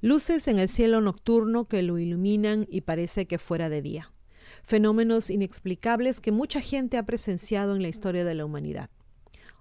[0.00, 4.12] Luces en el cielo nocturno que lo iluminan y parece que fuera de día.
[4.62, 8.90] Fenómenos inexplicables que mucha gente ha presenciado en la historia de la humanidad.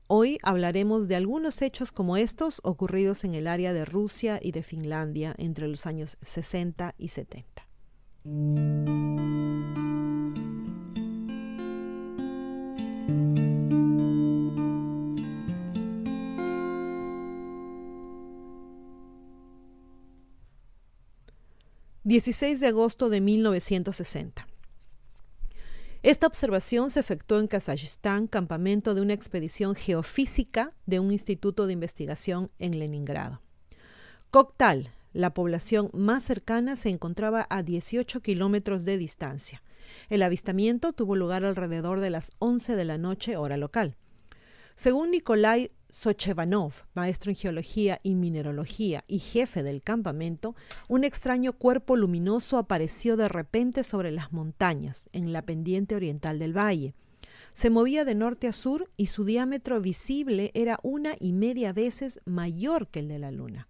[0.06, 4.62] Hoy hablaremos de algunos hechos como estos ocurridos en el área de Rusia y de
[4.62, 7.68] Finlandia entre los años 60 y 70.
[22.08, 24.48] 16 de agosto de 1960.
[26.04, 31.74] Esta observación se efectuó en Kazajistán, campamento de una expedición geofísica de un instituto de
[31.74, 33.42] investigación en Leningrado.
[34.32, 39.62] Koktal, la población más cercana, se encontraba a 18 kilómetros de distancia.
[40.08, 43.98] El avistamiento tuvo lugar alrededor de las 11 de la noche, hora local.
[44.76, 50.56] Según Nikolai Sochevanov, maestro en geología y mineralogía y jefe del campamento,
[50.88, 56.56] un extraño cuerpo luminoso apareció de repente sobre las montañas, en la pendiente oriental del
[56.56, 56.94] valle.
[57.54, 62.20] Se movía de norte a sur y su diámetro visible era una y media veces
[62.26, 63.68] mayor que el de la Luna.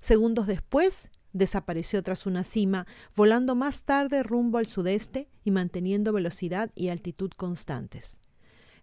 [0.00, 6.70] Segundos después, desapareció tras una cima, volando más tarde rumbo al sudeste y manteniendo velocidad
[6.74, 8.18] y altitud constantes.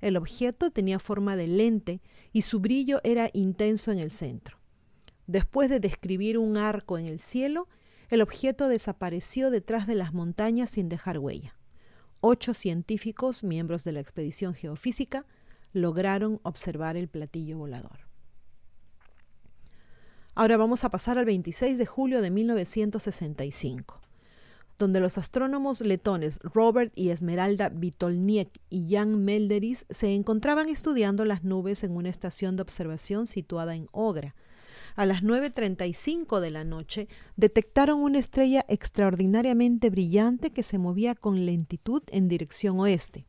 [0.05, 1.99] El objeto tenía forma de lente
[2.31, 4.59] y su brillo era intenso en el centro.
[5.25, 7.67] Después de describir un arco en el cielo,
[8.09, 11.57] el objeto desapareció detrás de las montañas sin dejar huella.
[12.19, 15.25] Ocho científicos, miembros de la expedición geofísica,
[15.73, 18.01] lograron observar el platillo volador.
[20.35, 24.04] Ahora vamos a pasar al 26 de julio de 1965
[24.77, 31.43] donde los astrónomos letones Robert y Esmeralda Vitolniek y Jan Melderis se encontraban estudiando las
[31.43, 34.35] nubes en una estación de observación situada en Ogra.
[34.95, 41.45] A las 9.35 de la noche detectaron una estrella extraordinariamente brillante que se movía con
[41.45, 43.25] lentitud en dirección oeste.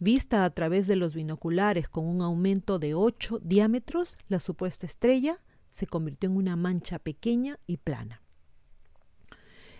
[0.00, 5.38] Vista a través de los binoculares con un aumento de 8 diámetros, la supuesta estrella
[5.70, 8.22] se convirtió en una mancha pequeña y plana.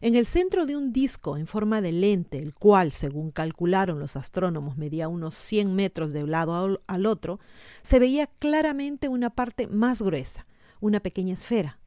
[0.02, 4.16] En el centro de un disco en forma de lente, el cual, según calcularon los
[4.16, 7.38] astrónomos, medía unos 100 metros de un lado al otro,
[7.82, 10.46] se veía claramente una parte más gruesa,
[10.80, 11.78] una pequeña esfera.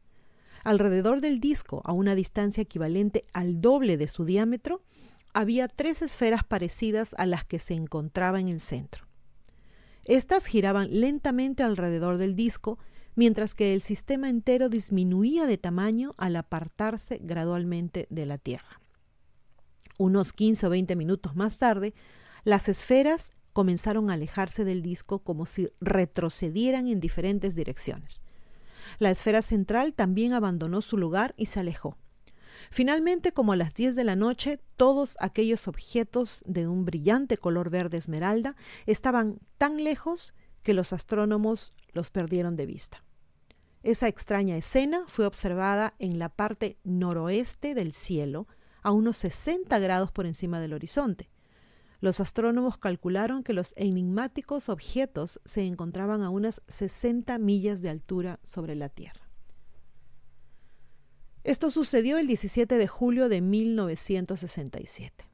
[0.64, 4.84] Alrededor del disco, a una distancia equivalente al doble de su diámetro,
[5.34, 9.08] había tres esferas parecidas a las que se encontraba en el centro.
[10.06, 12.78] Estas giraban lentamente alrededor del disco
[13.16, 18.82] mientras que el sistema entero disminuía de tamaño al apartarse gradualmente de la Tierra.
[19.98, 21.94] Unos 15 o 20 minutos más tarde,
[22.44, 28.24] las esferas comenzaron a alejarse del disco como si retrocedieran en diferentes direcciones.
[29.00, 31.98] La esfera central también abandonó su lugar y se alejó.
[32.70, 37.70] Finalmente, como a las 10 de la noche, todos aquellos objetos de un brillante color
[37.70, 43.04] verde esmeralda estaban tan lejos que los astrónomos los perdieron de vista.
[43.84, 48.48] Esa extraña escena fue observada en la parte noroeste del cielo,
[48.82, 51.30] a unos 60 grados por encima del horizonte.
[52.00, 58.40] Los astrónomos calcularon que los enigmáticos objetos se encontraban a unas 60 millas de altura
[58.44, 59.30] sobre la Tierra.
[61.44, 65.33] Esto sucedió el 17 de julio de 1967.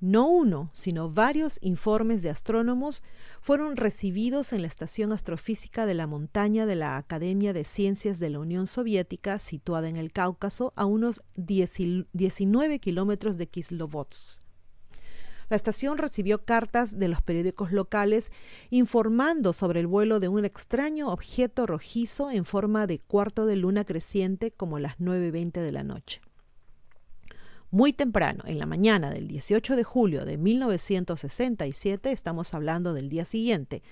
[0.00, 3.02] No uno, sino varios informes de astrónomos
[3.40, 8.30] fueron recibidos en la Estación Astrofísica de la Montaña de la Academia de Ciencias de
[8.30, 14.40] la Unión Soviética, situada en el Cáucaso, a unos 19 kilómetros de Kislovodsk.
[15.48, 18.30] La estación recibió cartas de los periódicos locales
[18.70, 23.84] informando sobre el vuelo de un extraño objeto rojizo en forma de cuarto de luna
[23.84, 26.20] creciente como las 9.20 de la noche.
[27.70, 33.26] Muy temprano, en la mañana del 18 de julio de 1967, estamos hablando del día
[33.26, 33.82] siguiente,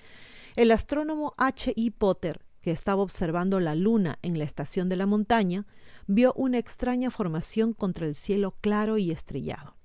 [0.54, 1.75] el astrónomo H.
[1.76, 1.91] E.
[1.91, 5.66] Potter, que estaba observando la luna en la estación de la montaña,
[6.06, 9.76] vio una extraña formación contra el cielo claro y estrellado.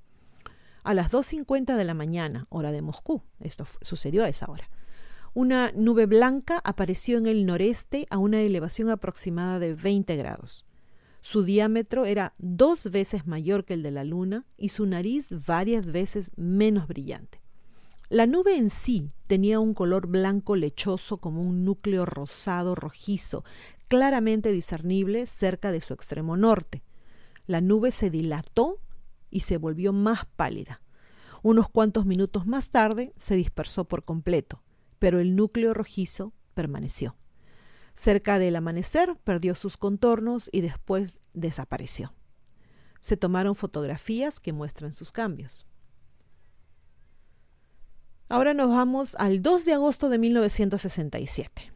[0.84, 4.70] A las 2.50 de la mañana, hora de Moscú, esto sucedió a esa hora,
[5.34, 10.66] una nube blanca apareció en el noreste a una elevación aproximada de 20 grados.
[11.22, 15.92] Su diámetro era dos veces mayor que el de la Luna y su nariz varias
[15.92, 17.42] veces menos brillante.
[18.10, 23.46] La nube en sí tenía un color blanco lechoso como un núcleo rosado rojizo,
[23.88, 26.84] claramente discernible cerca de su extremo norte.
[27.46, 28.80] La nube se dilató
[29.30, 30.82] y se volvió más pálida.
[31.44, 34.62] Unos cuantos minutos más tarde se dispersó por completo,
[35.00, 37.16] pero el núcleo rojizo permaneció.
[38.02, 42.16] Cerca del amanecer perdió sus contornos y después desapareció.
[43.00, 45.68] Se tomaron fotografías que muestran sus cambios.
[48.28, 51.72] Ahora nos vamos al 2 de agosto de 1967.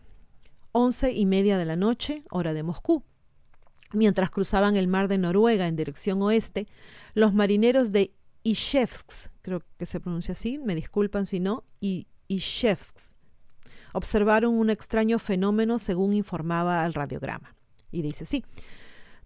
[0.72, 3.04] Once y media de la noche, hora de Moscú.
[3.94, 6.68] Mientras cruzaban el mar de Noruega en dirección oeste,
[7.14, 13.14] los marineros de Ishevsk, creo que se pronuncia así, me disculpan si no, Ishevsk,
[13.96, 17.56] observaron un extraño fenómeno según informaba el radiograma.
[17.92, 18.44] Y dice sí,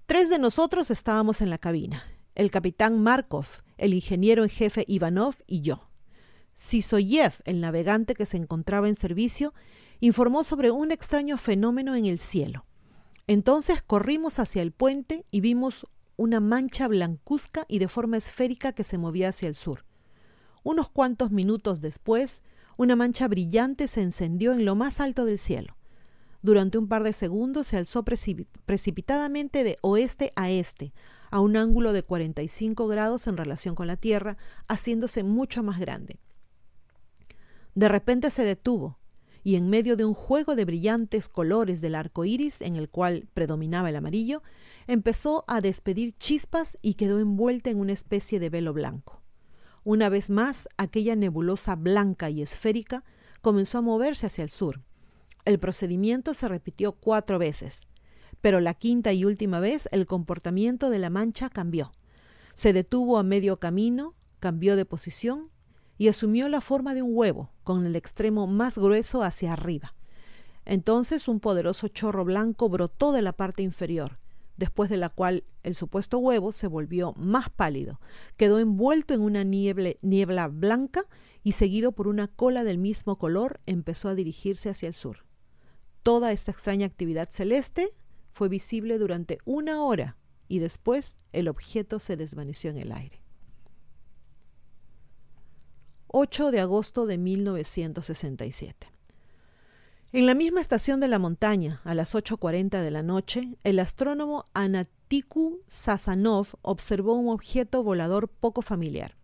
[0.05, 2.03] tres de nosotros estábamos en la cabina,
[2.35, 5.89] el capitán Markov, el ingeniero en jefe Ivanov y yo.
[6.53, 9.55] Sisoyev, el navegante que se encontraba en servicio,
[10.01, 12.63] informó sobre un extraño fenómeno en el cielo.
[13.25, 18.83] Entonces corrimos hacia el puente y vimos una mancha blancuzca y de forma esférica que
[18.83, 19.85] se movía hacia el sur.
[20.61, 22.43] Unos cuantos minutos después,
[22.79, 25.75] una mancha brillante se encendió en lo más alto del cielo.
[26.41, 30.93] Durante un par de segundos se alzó precipitadamente de oeste a este,
[31.29, 34.37] a un ángulo de 45 grados en relación con la Tierra,
[34.69, 36.19] haciéndose mucho más grande.
[37.75, 38.97] De repente se detuvo,
[39.43, 43.27] y en medio de un juego de brillantes colores del arco iris en el cual
[43.33, 44.41] predominaba el amarillo,
[44.87, 49.18] empezó a despedir chispas y quedó envuelta en una especie de velo blanco.
[49.83, 53.03] Una vez más, aquella nebulosa blanca y esférica
[53.41, 54.81] comenzó a moverse hacia el sur.
[55.45, 57.81] El procedimiento se repitió cuatro veces,
[58.41, 61.91] pero la quinta y última vez el comportamiento de la mancha cambió.
[62.53, 65.49] Se detuvo a medio camino, cambió de posición
[65.97, 69.95] y asumió la forma de un huevo, con el extremo más grueso hacia arriba.
[70.65, 74.19] Entonces un poderoso chorro blanco brotó de la parte inferior,
[74.59, 77.99] después de la cual el supuesto huevo se volvió más pálido,
[78.35, 81.05] quedó envuelto en una niebla blanca
[81.43, 85.25] y seguido por una cola del mismo color empezó a dirigirse hacia el sur.
[86.03, 87.95] Toda esta extraña actividad celeste
[88.31, 90.17] fue visible durante una hora
[90.49, 93.21] y después el objeto se desvaneció en el aire.
[96.07, 98.87] 8 de agosto de 1967.
[100.11, 104.47] En la misma estación de la montaña, a las 8.40 de la noche, el astrónomo
[104.55, 109.17] Anatiku Sasanov observó un objeto volador poco familiar.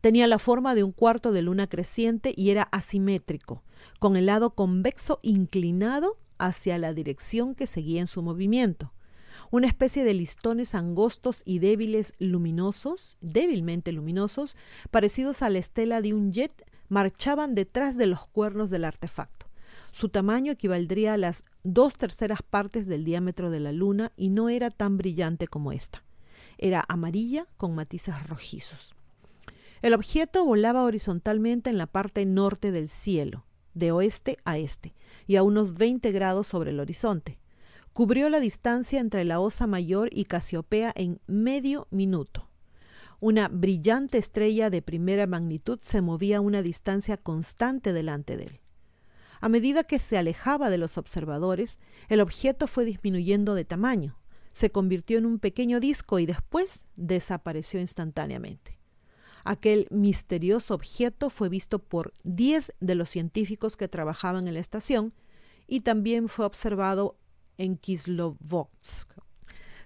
[0.00, 3.62] Tenía la forma de un cuarto de luna creciente y era asimétrico,
[3.98, 8.94] con el lado convexo inclinado hacia la dirección que seguía en su movimiento
[9.50, 14.56] una especie de listones angostos y débiles luminosos, débilmente luminosos,
[14.90, 19.46] parecidos a la estela de un jet, marchaban detrás de los cuernos del artefacto.
[19.90, 24.48] Su tamaño equivaldría a las dos terceras partes del diámetro de la luna y no
[24.48, 26.02] era tan brillante como esta.
[26.58, 28.94] Era amarilla con matices rojizos.
[29.82, 33.44] El objeto volaba horizontalmente en la parte norte del cielo,
[33.74, 34.94] de oeste a este,
[35.26, 37.38] y a unos 20 grados sobre el horizonte
[37.94, 42.48] cubrió la distancia entre la Osa Mayor y Casiopea en medio minuto.
[43.26, 48.60] Una brillante estrella de primera magnitud se movía a una distancia constante delante de él.
[49.40, 51.78] A medida que se alejaba de los observadores,
[52.10, 54.18] el objeto fue disminuyendo de tamaño,
[54.52, 58.78] se convirtió en un pequeño disco y después desapareció instantáneamente.
[59.42, 65.14] Aquel misterioso objeto fue visto por 10 de los científicos que trabajaban en la estación
[65.66, 67.16] y también fue observado
[67.56, 69.08] en Kislovodsk.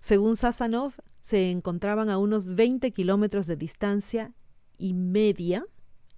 [0.01, 0.95] Según Sasanov,
[1.29, 4.33] se encontraban a unos 20 kilómetros de distancia
[4.79, 5.67] y media,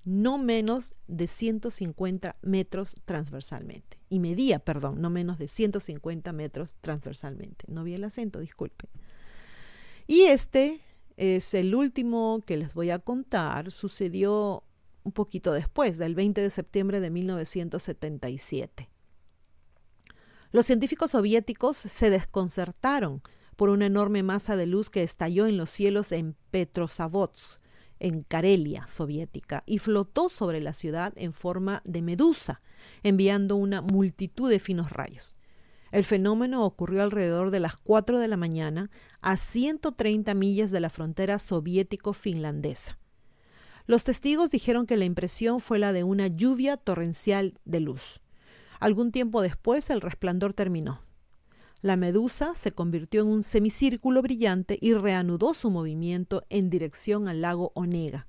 [0.04, 3.98] no menos de 150 metros transversalmente.
[4.08, 7.64] Y medía, perdón, no menos de 150 metros transversalmente.
[7.66, 8.88] No vi el acento, disculpe.
[10.06, 10.80] Y este
[11.16, 13.72] es el último que les voy a contar.
[13.72, 14.62] Sucedió
[15.02, 18.88] un poquito después, del 20 de septiembre de 1977.
[20.52, 23.22] Los científicos soviéticos se desconcertaron
[23.60, 27.60] por una enorme masa de luz que estalló en los cielos en Petrozavodsk,
[27.98, 32.62] en Karelia soviética, y flotó sobre la ciudad en forma de medusa,
[33.02, 35.36] enviando una multitud de finos rayos.
[35.92, 38.88] El fenómeno ocurrió alrededor de las 4 de la mañana
[39.20, 42.96] a 130 millas de la frontera soviético-finlandesa.
[43.84, 48.22] Los testigos dijeron que la impresión fue la de una lluvia torrencial de luz.
[48.78, 51.09] Algún tiempo después el resplandor terminó.
[51.82, 57.40] La medusa se convirtió en un semicírculo brillante y reanudó su movimiento en dirección al
[57.40, 58.26] lago Onega.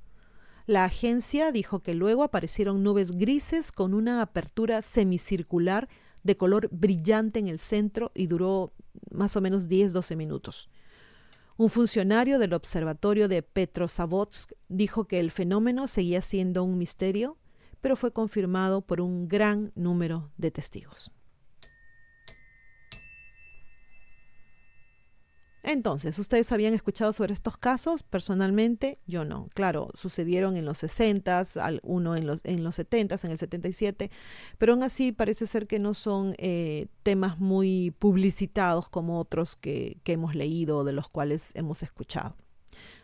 [0.68, 5.90] La agencia dijo que luego aparecieron nubes grises con una apertura semicircular
[6.24, 8.74] de color brillante en el centro y duró
[9.10, 10.70] más o menos 10-12 minutos.
[11.58, 17.38] Un funcionario del observatorio de Petrozavodsk dijo que el fenómeno seguía siendo un misterio
[17.82, 21.12] pero fue confirmado por un gran número de testigos.
[25.64, 28.02] Entonces, ¿ustedes habían escuchado sobre estos casos?
[28.02, 29.48] Personalmente, yo no.
[29.54, 31.44] Claro, sucedieron en los 60,
[31.84, 34.10] uno en los, en los 70, en el 77,
[34.58, 40.00] pero aún así parece ser que no son eh, temas muy publicitados como otros que,
[40.04, 42.36] que hemos leído o de los cuales hemos escuchado.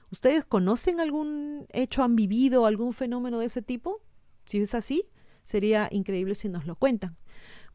[0.10, 4.02] ¿Ustedes conocen algún hecho, han vivido algún fenómeno de ese tipo?
[4.46, 5.10] Si es así,
[5.44, 7.16] sería increíble si nos lo cuentan.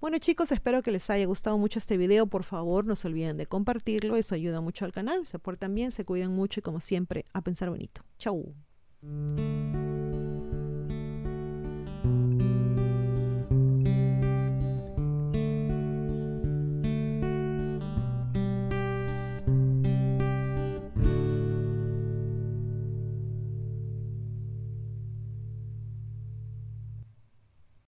[0.02, 2.26] Bueno chicos, espero que les haya gustado mucho este video.
[2.26, 4.16] Por favor, no se olviden de compartirlo.
[4.16, 5.24] Eso ayuda mucho al canal.
[5.26, 8.02] Se portan bien, se cuidan mucho y como siempre, a pensar bonito.
[8.18, 8.52] Chau.